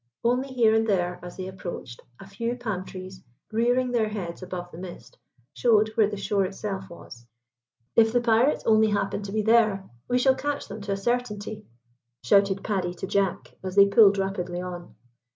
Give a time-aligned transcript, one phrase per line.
[0.23, 4.71] Only here and there, as they approached, a few palm trees, rearing their heads above
[4.71, 5.19] the mist,
[5.53, 7.27] showed where the shore itself was.
[7.95, 11.67] "If the pirates only happen to be there, we shall catch them to a certainty,"
[12.23, 14.95] shouted Paddy to Jack, as they pulled rapidly on.